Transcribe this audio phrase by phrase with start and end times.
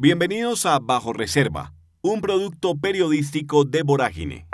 [0.00, 4.46] Bienvenidos a Bajo Reserva, un producto periodístico de Vorágine.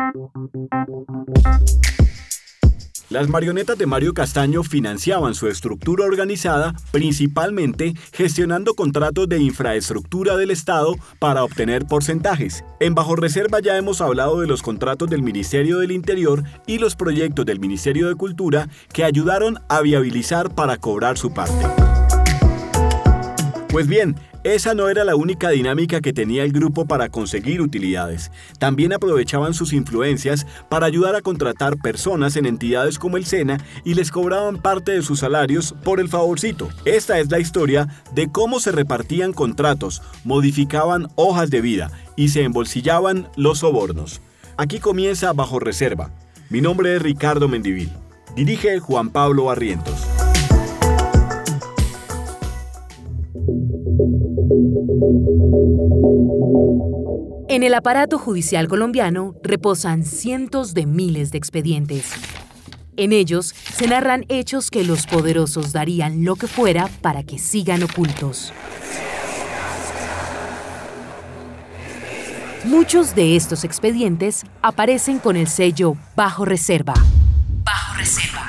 [3.11, 10.51] Las marionetas de Mario Castaño financiaban su estructura organizada principalmente gestionando contratos de infraestructura del
[10.51, 12.65] Estado para obtener porcentajes.
[12.81, 16.97] En Bajo Reserva ya hemos hablado de los contratos del Ministerio del Interior y los
[16.97, 21.67] proyectos del Ministerio de Cultura que ayudaron a viabilizar para cobrar su parte.
[23.69, 24.15] Pues bien,
[24.45, 28.31] esa no era la única dinámica que tenía el grupo para conseguir utilidades.
[28.59, 33.95] También aprovechaban sus influencias para ayudar a contratar personas en entidades como el SENA y
[33.95, 36.69] les cobraban parte de sus salarios por el favorcito.
[36.85, 42.43] Esta es la historia de cómo se repartían contratos, modificaban hojas de vida y se
[42.43, 44.21] embolsillaban los sobornos.
[44.59, 46.11] Aquí comienza Bajo Reserva.
[46.51, 47.91] Mi nombre es Ricardo Mendivil.
[48.37, 50.14] Dirige Juan Pablo Barrientos.
[57.49, 62.13] En el aparato judicial colombiano reposan cientos de miles de expedientes.
[62.97, 67.83] En ellos se narran hechos que los poderosos darían lo que fuera para que sigan
[67.83, 68.53] ocultos.
[72.65, 76.95] Muchos de estos expedientes aparecen con el sello Bajo Reserva.
[77.63, 78.44] Bajo Reserva.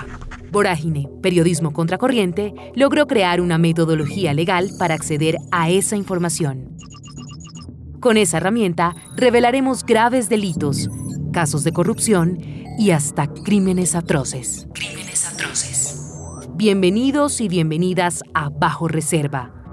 [0.55, 6.77] Vorágine, Periodismo Contracorriente, logró crear una metodología legal para acceder a esa información.
[7.99, 10.89] Con esa herramienta revelaremos graves delitos,
[11.33, 12.39] casos de corrupción
[12.79, 14.69] y hasta crímenes atroces.
[14.73, 16.15] Crímenes atroces.
[16.55, 19.64] Bienvenidos y bienvenidas a Bajo Reserva.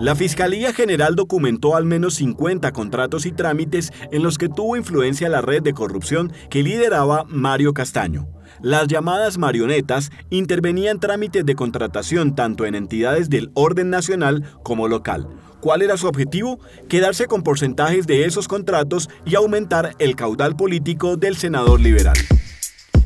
[0.00, 5.28] La Fiscalía General documentó al menos 50 contratos y trámites en los que tuvo influencia
[5.28, 8.28] la red de corrupción que lideraba Mario Castaño.
[8.62, 15.26] Las llamadas marionetas intervenían trámites de contratación tanto en entidades del orden nacional como local.
[15.60, 16.60] ¿Cuál era su objetivo?
[16.88, 22.16] Quedarse con porcentajes de esos contratos y aumentar el caudal político del senador liberal.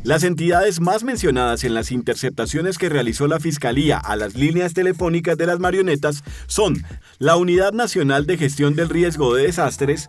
[0.05, 5.39] Las entidades más mencionadas en las interceptaciones que realizó la Fiscalía a las líneas telefónicas
[5.39, 6.83] de las marionetas son
[7.20, 10.08] la Unidad Nacional de Gestión del Riesgo de Desastres,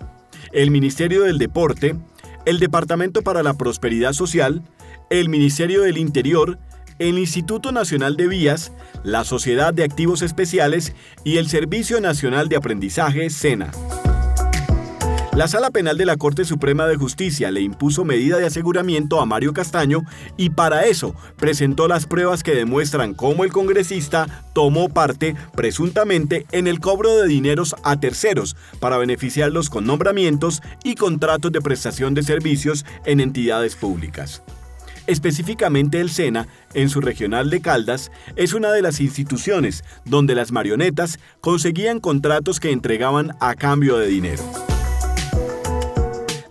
[0.52, 1.96] el Ministerio del Deporte,
[2.46, 4.64] el Departamento para la Prosperidad Social,
[5.12, 6.58] el Ministerio del Interior,
[6.98, 8.72] el Instituto Nacional de Vías,
[9.04, 13.72] la Sociedad de Activos Especiales y el Servicio Nacional de Aprendizaje, SENA.
[15.36, 19.26] La Sala Penal de la Corte Suprema de Justicia le impuso medida de aseguramiento a
[19.26, 20.04] Mario Castaño
[20.38, 26.68] y para eso presentó las pruebas que demuestran cómo el congresista tomó parte presuntamente en
[26.68, 32.22] el cobro de dineros a terceros para beneficiarlos con nombramientos y contratos de prestación de
[32.22, 34.44] servicios en entidades públicas.
[35.08, 40.52] Específicamente el SENA, en su regional de Caldas, es una de las instituciones donde las
[40.52, 44.44] marionetas conseguían contratos que entregaban a cambio de dinero.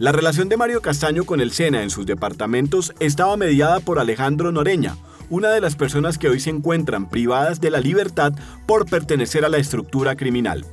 [0.03, 4.51] La relación de Mario Castaño con el SENA en sus departamentos estaba mediada por Alejandro
[4.51, 4.97] Noreña,
[5.31, 8.33] una de las personas que hoy se encuentran privadas de la libertad
[8.67, 10.67] por pertenecer a la estructura criminal.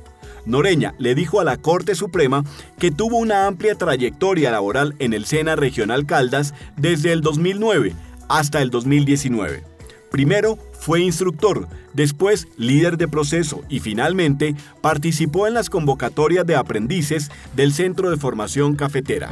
[0.46, 2.42] Noreña le dijo a la Corte Suprema
[2.76, 7.94] que tuvo una amplia trayectoria laboral en el SENA Regional Caldas desde el 2009
[8.28, 9.62] hasta el 2019.
[10.10, 17.30] Primero fue instructor, después líder de proceso y finalmente participó en las convocatorias de aprendices
[17.54, 19.30] del Centro de Formación Cafetera.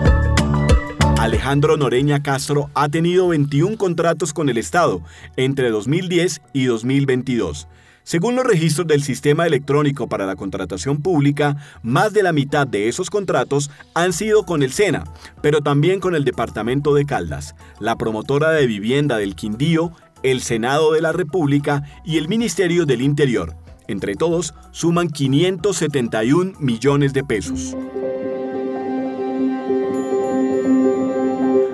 [1.19, 5.03] Alejandro Noreña Castro ha tenido 21 contratos con el Estado
[5.37, 7.67] entre 2010 y 2022
[8.09, 12.89] según los registros del Sistema Electrónico para la Contratación Pública, más de la mitad de
[12.89, 15.05] esos contratos han sido con el SENA,
[15.43, 19.93] pero también con el Departamento de Caldas, la promotora de vivienda del Quindío,
[20.23, 23.57] el Senado de la República y el Ministerio del Interior.
[23.87, 27.77] Entre todos, suman 571 millones de pesos.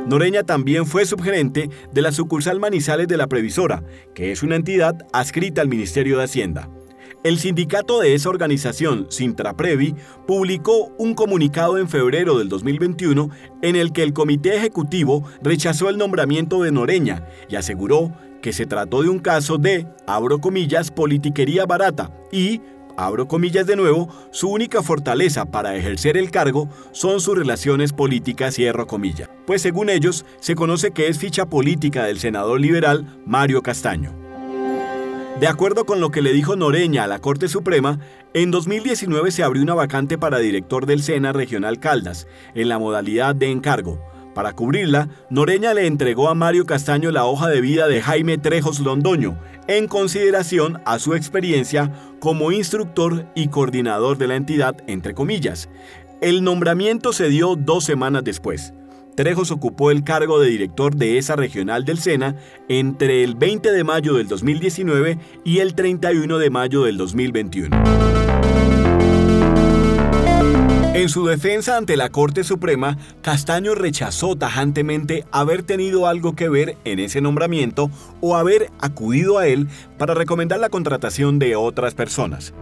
[0.07, 3.83] Noreña también fue subgerente de la sucursal Manizales de la Previsora,
[4.15, 6.69] que es una entidad adscrita al Ministerio de Hacienda.
[7.25, 9.95] El sindicato de esa organización, Sintraprevi,
[10.27, 13.31] publicó un comunicado en febrero del 2021
[13.63, 18.13] en el que el comité ejecutivo rechazó el nombramiento de Noreña y aseguró
[18.45, 22.61] que se trató de un caso de, abro comillas, politiquería barata y
[22.95, 28.55] abro comillas de nuevo, su única fortaleza para ejercer el cargo son sus relaciones políticas,
[28.55, 29.31] cierro comillas.
[29.47, 34.13] Pues según ellos, se conoce que es ficha política del senador liberal Mario Castaño.
[35.41, 37.99] De acuerdo con lo que le dijo Noreña a la Corte Suprema,
[38.35, 43.35] en 2019 se abrió una vacante para director del SENA Regional Caldas, en la modalidad
[43.35, 44.14] de encargo.
[44.35, 48.81] Para cubrirla, Noreña le entregó a Mario Castaño la hoja de vida de Jaime Trejos
[48.81, 49.39] Londoño,
[49.69, 55.69] en consideración a su experiencia como instructor y coordinador de la entidad, entre comillas.
[56.21, 58.75] El nombramiento se dio dos semanas después.
[59.15, 62.35] Trejos ocupó el cargo de director de esa regional del SENA
[62.69, 68.14] entre el 20 de mayo del 2019 y el 31 de mayo del 2021.
[70.95, 76.77] En su defensa ante la Corte Suprema, Castaño rechazó tajantemente haber tenido algo que ver
[76.85, 79.67] en ese nombramiento o haber acudido a él
[79.99, 82.55] para recomendar la contratación de otras personas.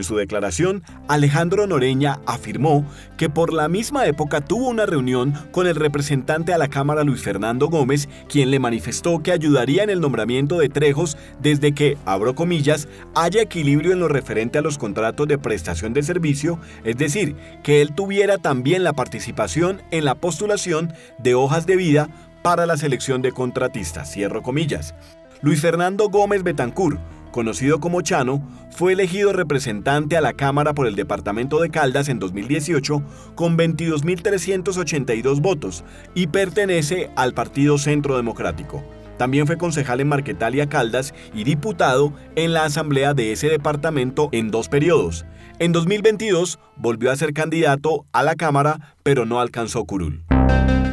[0.00, 2.86] En su declaración, Alejandro Noreña afirmó
[3.18, 7.20] que por la misma época tuvo una reunión con el representante a la Cámara Luis
[7.20, 12.34] Fernando Gómez, quien le manifestó que ayudaría en el nombramiento de Trejos desde que, abro
[12.34, 17.36] comillas, haya equilibrio en lo referente a los contratos de prestación de servicio, es decir,
[17.62, 22.08] que él tuviera también la participación en la postulación de hojas de vida
[22.40, 24.94] para la selección de contratistas, cierro comillas.
[25.42, 26.98] Luis Fernando Gómez Betancur,
[27.30, 32.18] conocido como Chano, fue elegido representante a la Cámara por el Departamento de Caldas en
[32.18, 33.02] 2018
[33.34, 35.84] con 22.382 votos
[36.14, 38.82] y pertenece al Partido Centro Democrático.
[39.18, 44.50] También fue concejal en Marquetalia Caldas y diputado en la asamblea de ese departamento en
[44.50, 45.26] dos periodos.
[45.60, 50.24] En 2022 volvió a ser candidato a la Cámara, pero no alcanzó curul.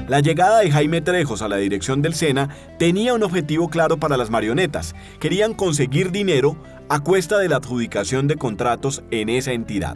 [0.10, 4.18] La llegada de Jaime Trejos a la dirección del SENA tenía un objetivo claro para
[4.18, 4.94] las marionetas.
[5.22, 6.58] Querían conseguir dinero
[6.90, 9.96] a cuesta de la adjudicación de contratos en esa entidad.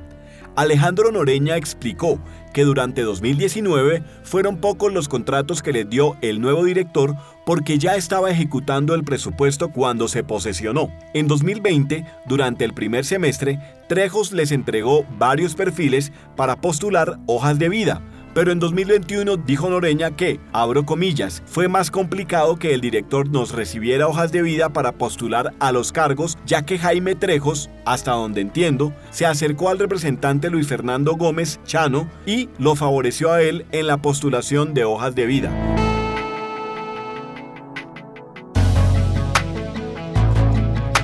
[0.55, 2.19] Alejandro Noreña explicó
[2.53, 7.15] que durante 2019 fueron pocos los contratos que les dio el nuevo director
[7.45, 10.89] porque ya estaba ejecutando el presupuesto cuando se posesionó.
[11.13, 17.69] En 2020, durante el primer semestre, Trejos les entregó varios perfiles para postular hojas de
[17.69, 18.01] vida,
[18.33, 23.51] pero en 2021 dijo Noreña que, abro comillas, fue más complicado que el director nos
[23.51, 28.41] recibiera hojas de vida para postular a los cargos, ya que Jaime Trejos, hasta donde
[28.41, 33.87] entiendo, se acercó al representante Luis Fernando Gómez Chano y lo favoreció a él en
[33.87, 35.80] la postulación de hojas de vida.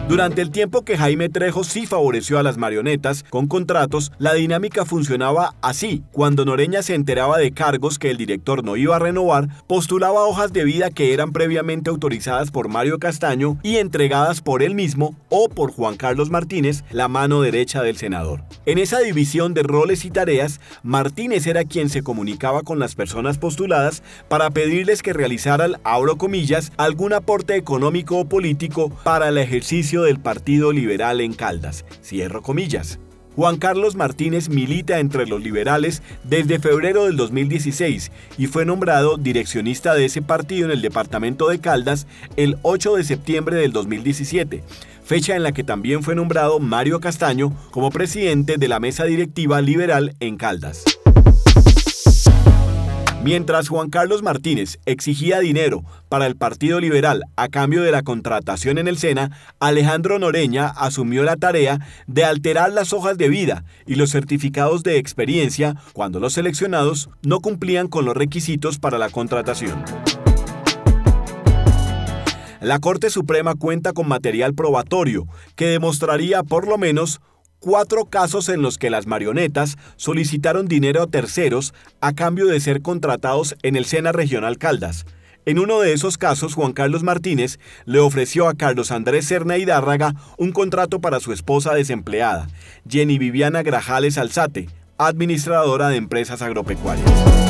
[0.08, 4.86] Durante el tiempo que Jaime Trejo sí favoreció a las marionetas con contratos, la dinámica
[4.86, 6.02] funcionaba así.
[6.14, 10.54] Cuando Noreña se enteraba de cargos que el director no iba a renovar, postulaba hojas
[10.54, 15.50] de vida que eran previamente autorizadas por Mario Castaño y entregadas por él mismo o
[15.50, 18.46] por Juan Carlos Martínez, la mano derecha del senador.
[18.66, 23.38] En esa división de roles y tareas, Martínez era quien se comunicaba con las personas
[23.38, 29.97] postuladas para pedirles que realizaran, abro comillas, algún aporte económico o político para el ejercicio
[30.04, 31.86] del Partido Liberal en Caldas.
[32.04, 33.00] Cierro comillas.
[33.38, 39.94] Juan Carlos Martínez milita entre los liberales desde febrero del 2016 y fue nombrado direccionista
[39.94, 44.64] de ese partido en el departamento de Caldas el 8 de septiembre del 2017,
[45.04, 49.62] fecha en la que también fue nombrado Mario Castaño como presidente de la mesa directiva
[49.62, 50.97] liberal en Caldas.
[53.28, 58.78] Mientras Juan Carlos Martínez exigía dinero para el Partido Liberal a cambio de la contratación
[58.78, 63.96] en el SENA, Alejandro Noreña asumió la tarea de alterar las hojas de vida y
[63.96, 69.84] los certificados de experiencia cuando los seleccionados no cumplían con los requisitos para la contratación.
[72.62, 75.28] La Corte Suprema cuenta con material probatorio
[75.58, 77.20] que demostraría por lo menos
[77.60, 82.82] cuatro casos en los que las marionetas solicitaron dinero a terceros a cambio de ser
[82.82, 85.06] contratados en el Sena Regional Caldas.
[85.46, 90.14] En uno de esos casos, Juan Carlos Martínez le ofreció a Carlos Andrés Serna Hidárraga
[90.38, 92.48] un contrato para su esposa desempleada,
[92.88, 97.47] Jenny Viviana Grajales Alzate, administradora de empresas agropecuarias.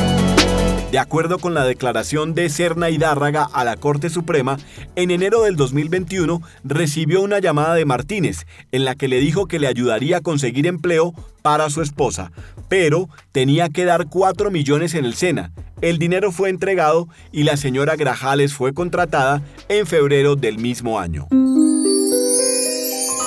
[0.90, 4.56] De acuerdo con la declaración de Serna Hidárraga a la Corte Suprema,
[4.96, 9.58] en enero del 2021 recibió una llamada de Martínez en la que le dijo que
[9.58, 12.32] le ayudaría a conseguir empleo para su esposa,
[12.70, 15.52] pero tenía que dar 4 millones en el SENA.
[15.82, 21.28] El dinero fue entregado y la señora Grajales fue contratada en febrero del mismo año.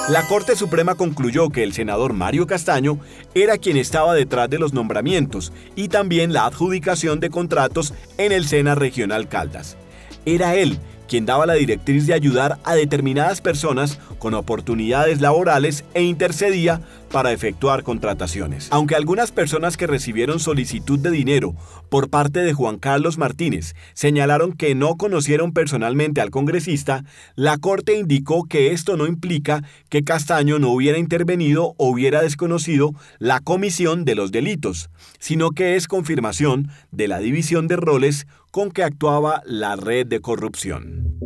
[0.10, 3.00] La Corte Suprema concluyó que el senador Mario Castaño
[3.36, 8.48] era quien estaba detrás de los nombramientos y también la adjudicación de contratos en el
[8.48, 9.78] Sena Regional Caldas.
[10.26, 16.04] Era él quien daba la directriz de ayudar a determinadas personas con oportunidades laborales e
[16.04, 16.82] intercedía
[17.12, 18.68] para efectuar contrataciones.
[18.72, 21.56] Aunque algunas personas que recibieron solicitud de dinero
[21.90, 27.04] por parte de Juan Carlos Martínez señalaron que no conocieron personalmente al congresista,
[27.36, 32.94] la Corte indicó que esto no implica que Castaño no hubiera intervenido o hubiera desconocido
[33.20, 34.90] la comisión de los delitos,
[35.20, 40.20] sino que es confirmación de la división de roles con que actuaba la red de
[40.20, 41.18] corrupción.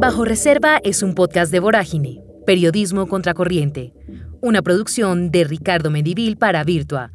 [0.00, 2.07] Bajo Reserva es un podcast de Vorágine,
[2.48, 3.92] Periodismo Contracorriente,
[4.40, 7.10] una producción de Ricardo Medivil para Virtua.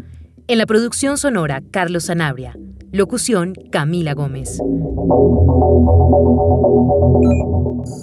[0.48, 2.56] En la producción sonora, Carlos Sanabria.
[2.92, 4.60] Locución, Camila Gómez.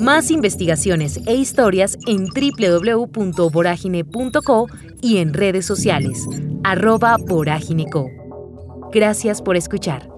[0.00, 4.66] Más investigaciones e historias en www.voragine.co
[5.00, 6.26] y en redes sociales,
[6.64, 8.10] arroba voragineco.
[8.90, 10.09] Gracias por escuchar.